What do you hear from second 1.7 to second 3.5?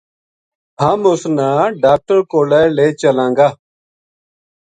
ڈاکٹر کولے لے چلاں گا“